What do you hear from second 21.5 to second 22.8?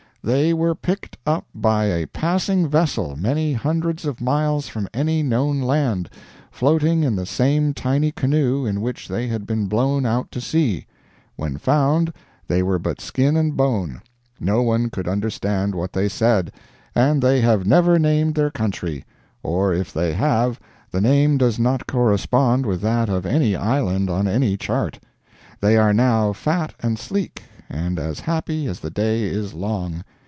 not correspond